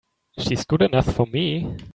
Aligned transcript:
She's 0.39 0.65
good 0.65 0.81
enough 0.81 1.13
for 1.13 1.27
me! 1.27 1.77